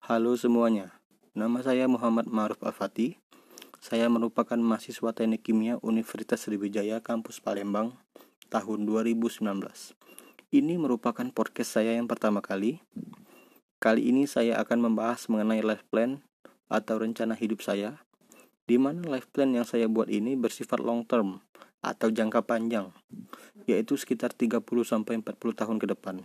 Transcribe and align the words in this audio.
Halo 0.00 0.32
semuanya, 0.32 0.96
nama 1.36 1.60
saya 1.60 1.84
Muhammad 1.84 2.24
Maruf 2.24 2.56
Al-Fatih. 2.64 3.20
Saya 3.84 4.08
merupakan 4.08 4.56
mahasiswa 4.56 5.12
Teknik 5.12 5.44
Kimia 5.44 5.76
Universitas 5.84 6.40
Sriwijaya 6.40 7.04
Kampus 7.04 7.36
Palembang 7.44 7.92
tahun 8.48 8.88
2019. 8.88 9.44
Ini 10.56 10.74
merupakan 10.80 11.28
podcast 11.36 11.76
saya 11.76 11.92
yang 11.92 12.08
pertama 12.08 12.40
kali. 12.40 12.80
Kali 13.76 14.08
ini 14.08 14.24
saya 14.24 14.56
akan 14.64 14.88
membahas 14.88 15.28
mengenai 15.28 15.60
life 15.60 15.84
plan 15.92 16.24
atau 16.72 16.96
rencana 16.96 17.36
hidup 17.36 17.60
saya, 17.60 18.00
di 18.64 18.80
mana 18.80 19.04
life 19.04 19.28
plan 19.28 19.52
yang 19.52 19.68
saya 19.68 19.84
buat 19.84 20.08
ini 20.08 20.32
bersifat 20.32 20.80
long 20.80 21.04
term 21.04 21.44
atau 21.84 22.08
jangka 22.08 22.40
panjang, 22.48 22.88
yaitu 23.68 24.00
sekitar 24.00 24.32
30 24.32 24.64
sampai 24.80 25.20
40 25.20 25.60
tahun 25.60 25.76
ke 25.76 25.92
depan. 25.92 26.24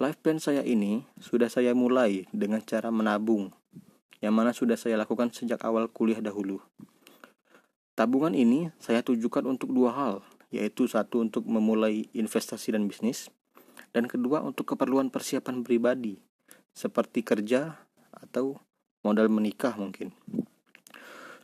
Life 0.00 0.16
plan 0.24 0.40
saya 0.40 0.64
ini 0.64 1.04
sudah 1.20 1.52
saya 1.52 1.76
mulai 1.76 2.24
dengan 2.32 2.64
cara 2.64 2.88
menabung, 2.88 3.52
yang 4.24 4.32
mana 4.32 4.56
sudah 4.56 4.72
saya 4.72 4.96
lakukan 4.96 5.28
sejak 5.28 5.60
awal 5.60 5.92
kuliah 5.92 6.24
dahulu. 6.24 6.64
Tabungan 7.92 8.32
ini 8.32 8.72
saya 8.80 9.04
tujukan 9.04 9.44
untuk 9.44 9.76
dua 9.76 9.92
hal, 9.92 10.24
yaitu 10.48 10.88
satu 10.88 11.20
untuk 11.20 11.44
memulai 11.44 12.08
investasi 12.16 12.72
dan 12.72 12.88
bisnis, 12.88 13.28
dan 13.92 14.08
kedua 14.08 14.40
untuk 14.40 14.72
keperluan 14.72 15.12
persiapan 15.12 15.60
pribadi, 15.60 16.16
seperti 16.72 17.20
kerja 17.20 17.84
atau 18.08 18.56
modal 19.04 19.28
menikah 19.28 19.76
mungkin. 19.76 20.16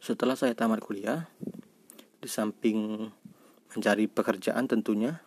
Setelah 0.00 0.32
saya 0.32 0.56
tamat 0.56 0.80
kuliah, 0.80 1.28
di 2.24 2.28
samping 2.32 3.04
mencari 3.76 4.08
pekerjaan 4.08 4.64
tentunya, 4.64 5.20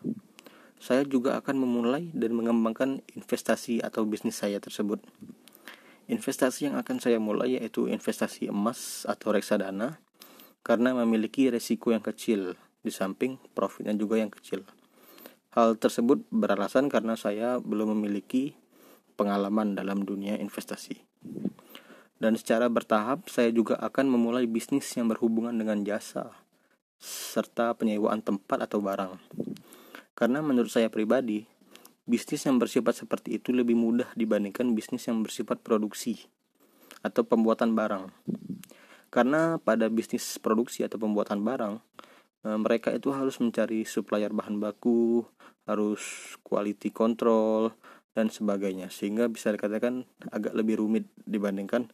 saya 0.79 1.03
juga 1.03 1.35
akan 1.35 1.59
memulai 1.59 2.07
dan 2.15 2.31
mengembangkan 2.31 3.03
investasi 3.13 3.83
atau 3.83 4.07
bisnis 4.07 4.39
saya 4.39 4.63
tersebut. 4.63 5.03
Investasi 6.07 6.71
yang 6.71 6.79
akan 6.79 6.97
saya 7.03 7.19
mulai 7.21 7.59
yaitu 7.59 7.85
investasi 7.91 8.49
emas 8.49 9.03
atau 9.05 9.35
reksadana 9.35 10.01
karena 10.63 10.95
memiliki 10.95 11.51
resiko 11.51 11.91
yang 11.91 12.01
kecil 12.01 12.55
di 12.79 12.89
samping 12.89 13.37
profitnya 13.51 13.93
juga 13.93 14.17
yang 14.17 14.31
kecil. 14.31 14.63
Hal 15.53 15.75
tersebut 15.75 16.23
beralasan 16.31 16.87
karena 16.87 17.19
saya 17.19 17.59
belum 17.59 17.93
memiliki 17.99 18.55
pengalaman 19.19 19.75
dalam 19.75 20.07
dunia 20.07 20.39
investasi. 20.39 21.03
Dan 22.19 22.39
secara 22.39 22.71
bertahap 22.71 23.27
saya 23.27 23.51
juga 23.51 23.75
akan 23.79 24.11
memulai 24.11 24.47
bisnis 24.47 24.87
yang 24.95 25.11
berhubungan 25.11 25.55
dengan 25.55 25.83
jasa 25.83 26.31
serta 26.99 27.75
penyewaan 27.79 28.19
tempat 28.19 28.67
atau 28.67 28.83
barang. 28.83 29.15
Karena 30.19 30.43
menurut 30.43 30.67
saya 30.67 30.91
pribadi, 30.91 31.47
bisnis 32.03 32.43
yang 32.43 32.59
bersifat 32.59 33.07
seperti 33.07 33.39
itu 33.39 33.55
lebih 33.55 33.79
mudah 33.79 34.11
dibandingkan 34.19 34.75
bisnis 34.75 35.07
yang 35.07 35.23
bersifat 35.23 35.63
produksi 35.63 36.27
atau 36.99 37.23
pembuatan 37.23 37.71
barang. 37.71 38.11
Karena 39.07 39.55
pada 39.63 39.87
bisnis 39.87 40.35
produksi 40.35 40.83
atau 40.83 40.99
pembuatan 40.99 41.39
barang, 41.39 41.79
eh, 42.43 42.57
mereka 42.59 42.91
itu 42.91 43.15
harus 43.15 43.39
mencari 43.39 43.87
supplier 43.87 44.35
bahan 44.35 44.59
baku, 44.59 45.23
harus 45.63 46.35
quality 46.43 46.91
control 46.91 47.71
dan 48.11 48.27
sebagainya 48.27 48.91
sehingga 48.91 49.31
bisa 49.31 49.55
dikatakan 49.55 50.03
agak 50.35 50.51
lebih 50.51 50.81
rumit 50.81 51.07
dibandingkan 51.23 51.87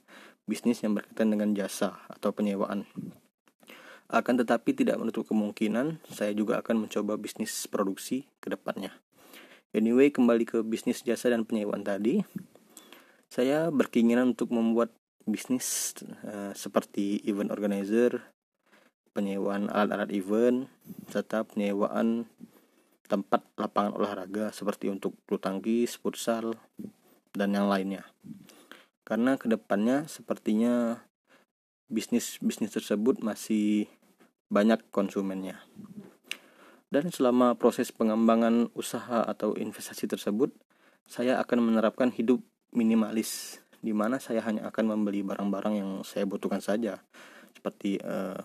bisnis 0.49 0.81
yang 0.81 0.97
berkaitan 0.97 1.29
dengan 1.29 1.53
jasa 1.53 2.01
atau 2.09 2.33
penyewaan. 2.33 2.89
Akan 4.05 4.37
tetapi 4.37 4.77
tidak 4.77 5.01
menutup 5.01 5.25
kemungkinan 5.25 5.97
saya 6.13 6.31
juga 6.37 6.61
akan 6.61 6.85
mencoba 6.85 7.17
bisnis 7.17 7.65
produksi 7.65 8.29
ke 8.37 8.53
depannya. 8.53 8.93
Anyway, 9.75 10.13
kembali 10.13 10.47
ke 10.47 10.57
bisnis 10.63 11.03
jasa 11.03 11.33
dan 11.33 11.43
penyewaan 11.43 11.83
tadi. 11.83 12.23
Saya 13.27 13.67
berkeinginan 13.73 14.37
untuk 14.37 14.53
membuat 14.53 14.93
bisnis 15.25 15.97
uh, 16.23 16.53
seperti 16.55 17.19
event 17.25 17.51
organizer, 17.51 18.23
penyewaan 19.11 19.67
alat-alat 19.67 20.13
event, 20.13 20.69
serta 21.09 21.43
penyewaan 21.43 22.29
tempat 23.05 23.43
lapangan 23.57 23.97
olahraga 23.97 24.53
seperti 24.53 24.89
untuk 24.89 25.17
bulu 25.25 25.41
tangkis, 25.41 25.97
futsal, 25.97 26.57
dan 27.33 27.51
yang 27.51 27.67
lainnya. 27.67 28.05
Karena 29.05 29.37
ke 29.37 29.45
depannya 29.45 30.09
sepertinya 30.09 31.03
bisnis-bisnis 31.89 32.73
tersebut 32.73 33.21
masih 33.21 33.89
banyak 34.49 34.81
konsumennya. 34.89 35.61
Dan 36.89 37.09
selama 37.09 37.57
proses 37.57 37.89
pengembangan 37.89 38.69
usaha 38.77 39.25
atau 39.25 39.57
investasi 39.57 40.05
tersebut, 40.05 40.53
saya 41.05 41.41
akan 41.41 41.73
menerapkan 41.73 42.09
hidup 42.13 42.41
minimalis, 42.73 43.61
di 43.81 43.93
mana 43.93 44.17
saya 44.17 44.41
hanya 44.45 44.69
akan 44.69 44.95
membeli 44.97 45.21
barang-barang 45.25 45.73
yang 45.75 45.91
saya 46.01 46.25
butuhkan 46.25 46.61
saja, 46.61 47.01
seperti 47.53 48.01
eh, 48.01 48.41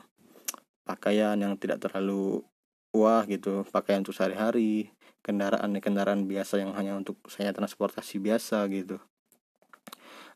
pakaian 0.85 1.37
yang 1.37 1.57
tidak 1.57 1.81
terlalu 1.85 2.43
wah 2.91 3.23
gitu, 3.29 3.63
pakaian 3.71 4.03
untuk 4.03 4.17
sehari-hari, 4.17 4.91
kendaraan-kendaraan 5.23 6.27
biasa 6.27 6.59
yang 6.61 6.73
hanya 6.75 6.97
untuk 6.97 7.21
saya 7.29 7.53
transportasi 7.55 8.19
biasa 8.19 8.67
gitu 8.73 8.99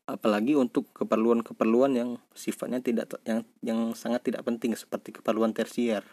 apalagi 0.04 0.52
untuk 0.52 0.92
keperluan-keperluan 0.92 1.92
yang 1.96 2.10
sifatnya 2.36 2.84
tidak 2.84 3.16
yang 3.24 3.40
yang 3.64 3.96
sangat 3.96 4.28
tidak 4.28 4.44
penting 4.44 4.76
seperti 4.76 5.16
keperluan 5.16 5.56
tersier. 5.56 6.04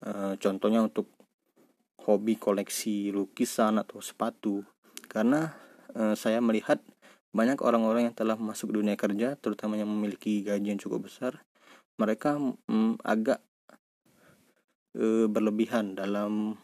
E, 0.00 0.40
contohnya 0.40 0.80
untuk 0.80 1.12
hobi 2.08 2.40
koleksi 2.40 3.12
lukisan 3.12 3.76
atau 3.76 4.00
sepatu. 4.00 4.64
Karena 5.04 5.52
e, 5.92 6.16
saya 6.16 6.40
melihat 6.40 6.80
banyak 7.30 7.60
orang-orang 7.62 8.10
yang 8.10 8.16
telah 8.16 8.34
masuk 8.34 8.74
dunia 8.74 8.98
kerja 8.98 9.38
terutama 9.38 9.78
yang 9.78 9.86
memiliki 9.86 10.42
gaji 10.42 10.74
yang 10.74 10.82
cukup 10.82 11.06
besar 11.06 11.46
mereka 11.94 12.34
mm, 12.40 12.98
agak 13.06 13.38
e, 14.98 15.30
berlebihan 15.30 15.94
dalam 15.94 16.58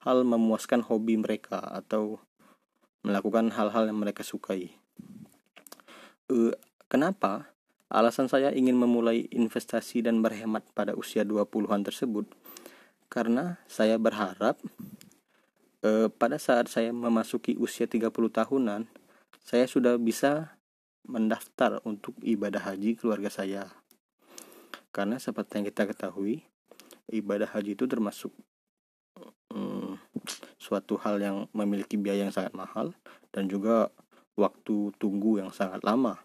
hal 0.00 0.24
memuaskan 0.24 0.80
hobi 0.80 1.20
mereka 1.20 1.60
atau 1.60 2.22
melakukan 3.04 3.52
hal-hal 3.52 3.92
yang 3.92 4.00
mereka 4.00 4.24
sukai 4.24 4.72
uh, 6.30 6.54
kenapa 6.88 7.52
alasan 7.92 8.30
saya 8.30 8.52
ingin 8.54 8.78
memulai 8.78 9.26
investasi 9.32 10.04
dan 10.04 10.24
berhemat 10.24 10.64
pada 10.72 10.96
usia 10.96 11.26
20-an 11.26 11.82
tersebut? 11.84 12.28
Karena 13.12 13.60
saya 13.68 14.00
berharap 14.00 14.60
uh, 15.84 16.08
pada 16.08 16.40
saat 16.40 16.70
saya 16.72 16.90
memasuki 16.94 17.56
usia 17.60 17.84
30 17.84 18.08
tahunan 18.10 18.88
saya 19.44 19.68
sudah 19.68 20.00
bisa 20.00 20.56
mendaftar 21.04 21.84
untuk 21.84 22.16
ibadah 22.24 22.72
haji 22.72 22.96
keluarga 22.96 23.28
saya. 23.28 23.68
Karena 24.88 25.20
seperti 25.20 25.60
yang 25.60 25.66
kita 25.68 25.84
ketahui 25.84 26.48
ibadah 27.12 27.52
haji 27.52 27.76
itu 27.76 27.84
termasuk 27.84 28.32
um, 29.52 30.00
suatu 30.56 30.96
hal 30.96 31.20
yang 31.20 31.36
memiliki 31.52 32.00
biaya 32.00 32.24
yang 32.24 32.32
sangat 32.32 32.56
mahal 32.56 32.96
dan 33.36 33.44
juga 33.52 33.92
waktu 34.34 34.94
tunggu 34.98 35.42
yang 35.42 35.50
sangat 35.54 35.82
lama. 35.82 36.18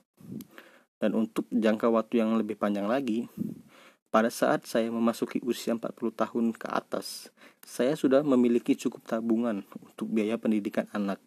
Dan 0.99 1.15
untuk 1.15 1.47
jangka 1.49 1.87
waktu 1.87 2.19
yang 2.19 2.35
lebih 2.35 2.59
panjang 2.59 2.85
lagi, 2.89 3.31
pada 4.09 4.33
saat 4.33 4.65
saya 4.65 4.89
memasuki 4.89 5.37
usia 5.45 5.77
40 5.77 5.93
tahun 6.11 6.45
ke 6.57 6.67
atas, 6.67 7.29
saya 7.61 7.93
sudah 7.93 8.25
memiliki 8.25 8.73
cukup 8.73 9.05
tabungan 9.05 9.61
untuk 9.85 10.09
biaya 10.09 10.35
pendidikan 10.41 10.89
anak. 10.91 11.21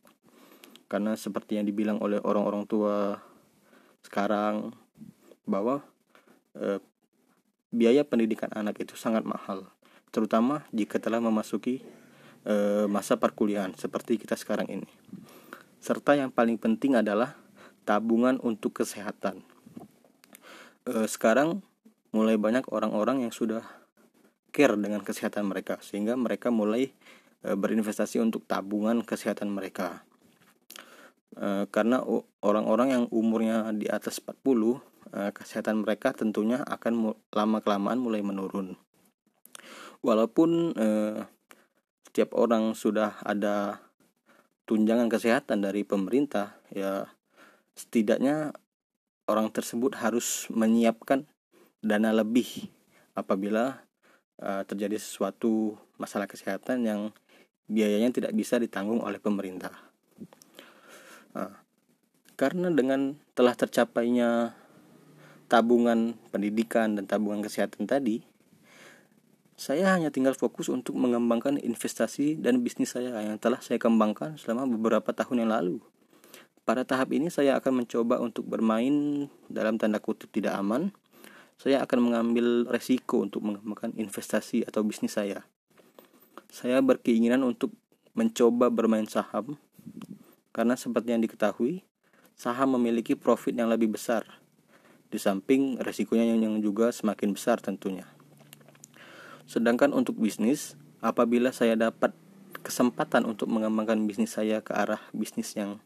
Karena 0.91 1.17
seperti 1.17 1.57
yang 1.57 1.65
dibilang 1.65 2.03
oleh 2.03 2.21
orang-orang 2.21 2.69
tua 2.69 3.23
sekarang 4.03 4.75
bahwa 5.47 5.81
eh, 6.59 6.83
biaya 7.73 8.05
pendidikan 8.05 8.53
anak 8.53 8.83
itu 8.83 8.99
sangat 8.99 9.25
mahal, 9.25 9.71
terutama 10.13 10.67
jika 10.75 11.01
telah 11.01 11.23
memasuki 11.23 11.81
eh, 12.45 12.85
masa 12.91 13.17
perkuliahan 13.17 13.73
seperti 13.79 14.21
kita 14.21 14.37
sekarang 14.37 14.69
ini. 14.69 14.91
Serta 15.83 16.15
yang 16.15 16.31
paling 16.31 16.63
penting 16.63 16.95
adalah 16.95 17.35
tabungan 17.83 18.39
untuk 18.39 18.71
kesehatan. 18.71 19.43
E, 20.87 21.11
sekarang 21.11 21.59
mulai 22.15 22.39
banyak 22.39 22.71
orang-orang 22.71 23.27
yang 23.27 23.35
sudah 23.35 23.67
care 24.55 24.79
dengan 24.79 25.03
kesehatan 25.03 25.51
mereka 25.51 25.83
sehingga 25.83 26.15
mereka 26.15 26.55
mulai 26.55 26.95
e, 27.43 27.49
berinvestasi 27.59 28.23
untuk 28.23 28.47
tabungan 28.47 29.03
kesehatan 29.03 29.51
mereka. 29.51 30.07
E, 31.35 31.67
karena 31.67 31.99
orang-orang 32.47 32.89
yang 32.95 33.05
umurnya 33.11 33.75
di 33.75 33.91
atas 33.91 34.23
40 34.23 34.39
e, 35.11 35.35
kesehatan 35.35 35.83
mereka 35.83 36.15
tentunya 36.15 36.63
akan 36.63 37.11
lama 37.35 37.59
kelamaan 37.59 37.99
mulai 37.99 38.23
menurun. 38.23 38.79
Walaupun 39.99 40.79
e, 40.79 40.89
setiap 42.07 42.39
orang 42.39 42.79
sudah 42.79 43.19
ada 43.27 43.83
tunjangan 44.73 45.13
kesehatan 45.13 45.61
dari 45.61 45.85
pemerintah 45.85 46.57
ya 46.73 47.05
setidaknya 47.77 48.57
orang 49.29 49.53
tersebut 49.53 50.01
harus 50.01 50.49
menyiapkan 50.49 51.29
dana 51.85 52.09
lebih 52.09 52.73
apabila 53.13 53.85
uh, 54.41 54.65
terjadi 54.65 54.97
sesuatu 54.97 55.77
masalah 56.01 56.25
kesehatan 56.25 56.89
yang 56.89 57.01
biayanya 57.69 58.17
tidak 58.17 58.33
bisa 58.33 58.57
ditanggung 58.57 59.05
oleh 59.05 59.21
pemerintah. 59.21 59.77
Nah, 61.37 61.53
karena 62.41 62.73
dengan 62.73 63.21
telah 63.37 63.53
tercapainya 63.53 64.57
tabungan 65.53 66.17
pendidikan 66.33 66.97
dan 66.97 67.05
tabungan 67.05 67.45
kesehatan 67.45 67.85
tadi 67.85 68.25
saya 69.63 69.95
hanya 69.95 70.11
tinggal 70.11 70.35
fokus 70.35 70.67
untuk 70.67 70.99
mengembangkan 70.99 71.55
investasi 71.55 72.35
dan 72.35 72.67
bisnis 72.67 72.99
saya 72.99 73.15
yang 73.23 73.39
telah 73.39 73.63
saya 73.63 73.79
kembangkan 73.79 74.35
selama 74.35 74.67
beberapa 74.67 75.15
tahun 75.15 75.47
yang 75.47 75.55
lalu. 75.55 75.79
Pada 76.67 76.83
tahap 76.83 77.15
ini 77.15 77.31
saya 77.31 77.55
akan 77.63 77.87
mencoba 77.87 78.19
untuk 78.19 78.43
bermain 78.43 79.31
dalam 79.47 79.79
tanda 79.79 80.03
kutip 80.03 80.35
tidak 80.35 80.59
aman. 80.59 80.91
Saya 81.63 81.79
akan 81.79 82.11
mengambil 82.11 82.67
resiko 82.67 83.23
untuk 83.23 83.47
mengembangkan 83.47 83.95
investasi 83.95 84.67
atau 84.67 84.83
bisnis 84.83 85.15
saya. 85.15 85.47
Saya 86.51 86.83
berkeinginan 86.83 87.47
untuk 87.47 87.71
mencoba 88.19 88.67
bermain 88.67 89.07
saham 89.07 89.55
karena 90.51 90.75
seperti 90.75 91.15
yang 91.15 91.23
diketahui, 91.23 91.87
saham 92.35 92.75
memiliki 92.83 93.15
profit 93.15 93.55
yang 93.55 93.71
lebih 93.71 93.95
besar. 93.95 94.27
Di 95.07 95.23
samping 95.23 95.79
resikonya 95.79 96.35
yang 96.35 96.59
juga 96.59 96.91
semakin 96.91 97.31
besar 97.31 97.63
tentunya. 97.63 98.11
Sedangkan 99.53 99.93
untuk 99.93 100.17
bisnis, 100.17 100.81
apabila 101.05 101.53
saya 101.53 101.77
dapat 101.77 102.17
kesempatan 102.65 103.29
untuk 103.29 103.53
mengembangkan 103.53 104.01
bisnis 104.09 104.33
saya 104.33 104.65
ke 104.65 104.73
arah 104.73 105.05
bisnis 105.13 105.53
yang 105.53 105.77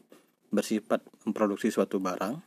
bersifat 0.55 1.03
memproduksi 1.27 1.67
suatu 1.67 1.99
barang, 1.99 2.39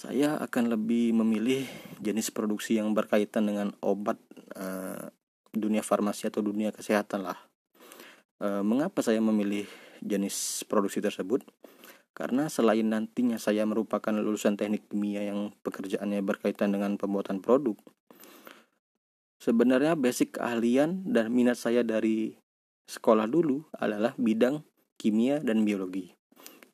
saya 0.00 0.40
akan 0.40 0.72
lebih 0.72 1.12
memilih 1.12 1.68
jenis 2.00 2.32
produksi 2.32 2.80
yang 2.80 2.96
berkaitan 2.96 3.44
dengan 3.44 3.76
obat 3.84 4.16
uh, 4.56 5.12
dunia 5.52 5.84
farmasi 5.84 6.32
atau 6.32 6.40
dunia 6.40 6.72
kesehatan 6.72 7.28
lah. 7.28 7.36
Uh, 8.40 8.64
mengapa 8.64 9.04
saya 9.04 9.20
memilih 9.20 9.68
jenis 10.00 10.64
produksi 10.64 11.04
tersebut? 11.04 11.44
Karena 12.16 12.48
selain 12.48 12.88
nantinya 12.88 13.36
saya 13.36 13.68
merupakan 13.68 14.16
lulusan 14.16 14.56
teknik 14.56 14.88
kimia 14.88 15.28
yang 15.28 15.52
pekerjaannya 15.60 16.24
berkaitan 16.24 16.72
dengan 16.72 16.96
pembuatan 16.96 17.44
produk, 17.44 17.76
Sebenarnya 19.40 19.96
basic 19.96 20.36
keahlian 20.36 21.00
dan 21.08 21.32
minat 21.32 21.56
saya 21.56 21.80
dari 21.80 22.36
sekolah 22.84 23.24
dulu 23.24 23.64
adalah 23.72 24.12
bidang 24.20 24.60
kimia 25.00 25.40
dan 25.40 25.64
biologi. 25.64 26.12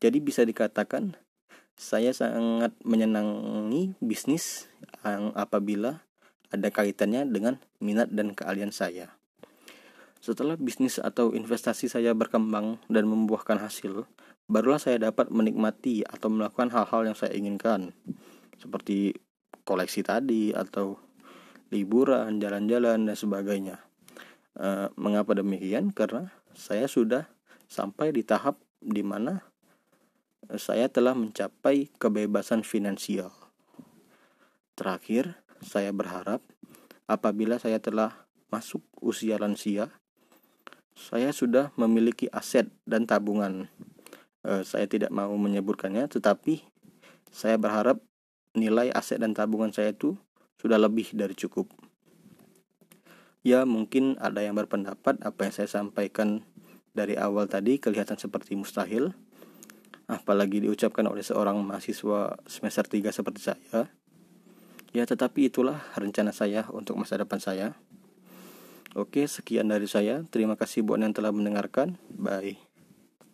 Jadi 0.03 0.19
bisa 0.19 0.43
dikatakan 0.43 1.15
saya 1.79 2.11
sangat 2.11 2.75
menyenangi 2.83 3.95
bisnis 4.03 4.67
yang 5.07 5.31
apabila 5.39 6.03
ada 6.51 6.69
kaitannya 6.75 7.23
dengan 7.31 7.63
minat 7.79 8.11
dan 8.11 8.35
keahlian 8.35 8.75
saya. 8.75 9.15
Setelah 10.19 10.59
bisnis 10.59 10.99
atau 10.99 11.31
investasi 11.39 11.87
saya 11.87 12.11
berkembang 12.19 12.83
dan 12.91 13.07
membuahkan 13.07 13.63
hasil, 13.63 14.11
barulah 14.51 14.83
saya 14.83 14.99
dapat 14.99 15.31
menikmati 15.31 16.03
atau 16.03 16.35
melakukan 16.35 16.75
hal-hal 16.75 17.07
yang 17.07 17.15
saya 17.15 17.31
inginkan, 17.31 17.95
seperti 18.59 19.15
koleksi 19.63 20.03
tadi 20.03 20.51
atau 20.51 20.99
liburan, 21.71 22.39
jalan-jalan 22.39 23.07
dan 23.07 23.17
sebagainya. 23.17 23.77
E, 24.55 24.91
mengapa 24.95 25.35
demikian? 25.35 25.91
Karena 25.91 26.31
saya 26.55 26.87
sudah 26.87 27.27
sampai 27.67 28.15
di 28.15 28.23
tahap 28.23 28.59
di 28.79 29.03
mana 29.03 29.43
saya 30.55 30.87
telah 30.87 31.19
mencapai 31.19 31.91
kebebasan 31.99 32.63
finansial. 32.63 33.35
Terakhir, 34.79 35.43
saya 35.59 35.91
berharap 35.91 36.39
apabila 37.11 37.59
saya 37.59 37.83
telah 37.83 38.15
masuk 38.53 38.85
usia 39.03 39.41
lansia, 39.43 39.91
saya 40.95 41.35
sudah 41.35 41.75
memiliki 41.75 42.31
aset 42.31 42.71
dan 42.87 43.05
tabungan. 43.05 43.67
E, 44.47 44.63
saya 44.63 44.87
tidak 44.87 45.11
mau 45.11 45.35
menyebutkannya, 45.35 46.07
tetapi 46.07 46.63
saya 47.35 47.59
berharap 47.59 47.99
nilai 48.57 48.89
aset 48.95 49.21
dan 49.21 49.37
tabungan 49.37 49.75
saya 49.75 49.93
itu 49.93 50.17
sudah 50.61 50.81
lebih 50.81 51.13
dari 51.17 51.33
cukup. 51.37 51.69
Ya, 53.47 53.63
mungkin 53.63 54.19
ada 54.19 54.43
yang 54.43 54.59
berpendapat 54.59 55.23
apa 55.23 55.47
yang 55.47 55.55
saya 55.55 55.71
sampaikan 55.71 56.43
dari 56.97 57.15
awal 57.15 57.47
tadi 57.47 57.79
kelihatan 57.79 58.19
seperti 58.19 58.59
mustahil, 58.59 59.15
apalagi 60.11 60.67
diucapkan 60.67 61.07
oleh 61.07 61.23
seorang 61.23 61.63
mahasiswa 61.63 62.43
semester 62.49 62.85
3 62.91 63.15
seperti 63.15 63.41
saya. 63.47 63.87
Ya, 64.91 65.05
tetapi 65.07 65.53
itulah 65.53 65.79
rencana 65.95 66.35
saya 66.35 66.67
untuk 66.75 66.99
masa 66.99 67.21
depan 67.21 67.39
saya. 67.39 67.79
Oke, 68.97 69.29
sekian 69.29 69.69
dari 69.69 69.85
saya. 69.85 70.25
Terima 70.33 70.57
kasih 70.57 70.81
buat 70.81 70.97
yang 70.97 71.13
telah 71.13 71.31
mendengarkan. 71.31 72.01
Bye. 72.09 72.66